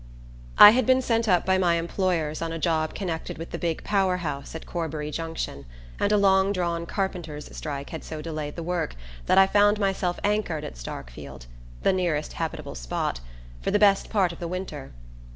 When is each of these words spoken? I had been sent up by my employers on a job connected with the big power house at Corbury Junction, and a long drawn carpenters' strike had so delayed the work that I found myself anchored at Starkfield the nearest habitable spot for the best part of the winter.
I 0.57 0.71
had 0.71 0.87
been 0.87 1.03
sent 1.03 1.27
up 1.29 1.45
by 1.45 1.59
my 1.59 1.75
employers 1.75 2.41
on 2.41 2.51
a 2.51 2.57
job 2.57 2.95
connected 2.95 3.37
with 3.37 3.51
the 3.51 3.59
big 3.59 3.83
power 3.83 4.17
house 4.17 4.55
at 4.55 4.65
Corbury 4.65 5.11
Junction, 5.11 5.63
and 5.99 6.11
a 6.11 6.17
long 6.17 6.51
drawn 6.51 6.87
carpenters' 6.87 7.55
strike 7.55 7.91
had 7.91 8.03
so 8.03 8.19
delayed 8.19 8.55
the 8.55 8.63
work 8.63 8.95
that 9.27 9.37
I 9.37 9.45
found 9.45 9.77
myself 9.79 10.19
anchored 10.23 10.63
at 10.63 10.73
Starkfield 10.75 11.45
the 11.83 11.93
nearest 11.93 12.33
habitable 12.33 12.73
spot 12.73 13.19
for 13.61 13.69
the 13.69 13.77
best 13.77 14.09
part 14.09 14.31
of 14.31 14.39
the 14.39 14.47
winter. 14.47 14.91